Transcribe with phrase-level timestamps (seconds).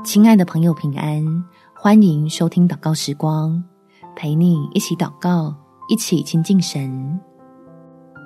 [0.00, 1.22] 亲爱的朋友，平安！
[1.74, 3.62] 欢迎收听祷告时光，
[4.16, 5.54] 陪你一起祷告，
[5.86, 7.20] 一起亲近神。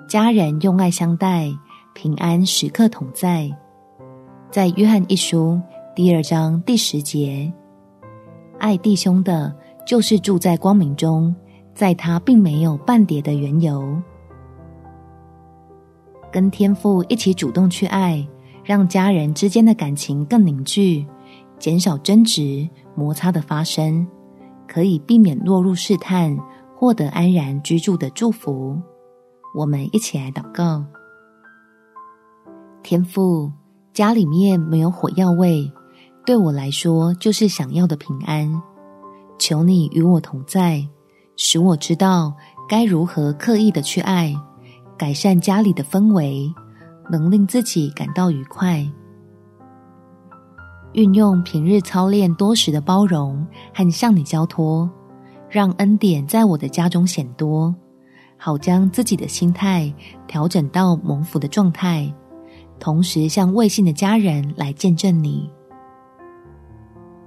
[0.09, 1.51] 家人用爱相待，
[1.93, 3.51] 平安时刻同在。
[4.49, 5.61] 在约翰一书
[5.95, 7.53] 第二章第十节，
[8.59, 9.55] 爱弟兄的，
[9.85, 11.35] 就是住在光明中，
[11.75, 14.01] 在他并没有半点的缘由。
[16.33, 18.27] 跟天父一起主动去爱，
[18.65, 21.05] 让家人之间的感情更凝聚。
[21.59, 24.07] 减少争执、摩擦的发生，
[24.69, 26.37] 可以避免落入试探，
[26.75, 28.81] 获得安然居住的祝福。
[29.55, 30.85] 我们一起来祷告：
[32.83, 33.51] 天父，
[33.93, 35.73] 家里面没有火药味，
[36.27, 38.63] 对我来说就是想要的平安。
[39.39, 40.87] 求你与我同在，
[41.37, 42.35] 使我知道
[42.69, 44.35] 该如何刻意的去爱，
[44.99, 46.53] 改善家里的氛围，
[47.11, 48.87] 能令自己感到愉快。
[50.97, 54.91] 运用平日操练多时的包容和向你交托，
[55.51, 57.75] 让恩典在我的家中显多，
[58.39, 59.93] 好将自己的心态
[60.27, 62.11] 调整到蒙福的状态，
[62.81, 65.51] 同时向未信的家人来见证你。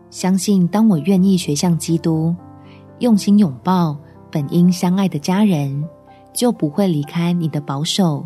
[0.10, 2.36] 相信当我愿意学像基督，
[2.98, 3.96] 用心拥抱
[4.32, 5.88] 本应相爱的家人，
[6.34, 8.26] 就不会离开你的保守，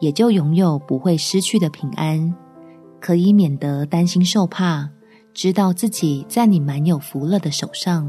[0.00, 2.34] 也就拥有不会失去的平安。
[3.02, 4.88] 可以免得担心受怕，
[5.34, 8.08] 知道自己在你满有福乐的手上。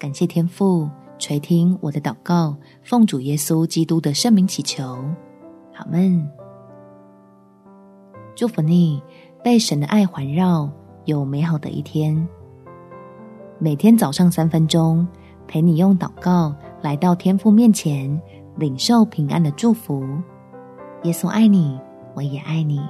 [0.00, 4.98] 感谢天父垂听我的祷告，奉主耶稣基督的圣名祈求，
[5.76, 6.28] 阿们。
[8.34, 9.00] 祝福你
[9.44, 10.68] 被神的爱环绕，
[11.04, 12.28] 有美好的一天。
[13.60, 15.06] 每天早上三分钟，
[15.46, 16.52] 陪你用祷告
[16.82, 18.20] 来到天父面前，
[18.56, 20.04] 领受平安的祝福。
[21.04, 21.78] 耶稣爱你，
[22.16, 22.82] 我也爱你。